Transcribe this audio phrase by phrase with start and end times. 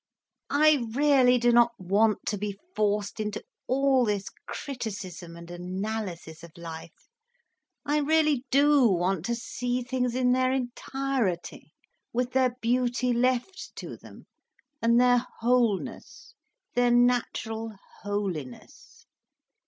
[0.49, 6.49] "I really do not want to be forced into all this criticism and analysis of
[6.57, 7.07] life.
[7.85, 11.73] I really do want to see things in their entirety,
[12.11, 14.25] with their beauty left to them,
[14.81, 16.33] and their wholeness,
[16.73, 19.05] their natural holiness.